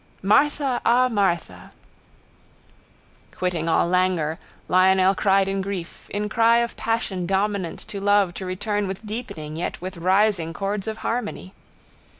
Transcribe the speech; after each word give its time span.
—Martha! 0.23 0.81
Ah, 0.83 1.07
Martha! 1.09 1.71
Quitting 3.31 3.69
all 3.69 3.87
languor 3.87 4.39
Lionel 4.67 5.13
cried 5.13 5.47
in 5.47 5.61
grief, 5.61 6.09
in 6.09 6.27
cry 6.27 6.57
of 6.57 6.75
passion 6.75 7.27
dominant 7.27 7.81
to 7.87 8.01
love 8.01 8.33
to 8.33 8.43
return 8.47 8.87
with 8.87 9.05
deepening 9.05 9.55
yet 9.57 9.79
with 9.79 9.97
rising 9.97 10.53
chords 10.53 10.87
of 10.87 10.97
harmony. 11.05 11.53